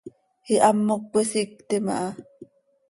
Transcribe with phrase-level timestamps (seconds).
[0.53, 2.09] Ihamoc cöisictim aha.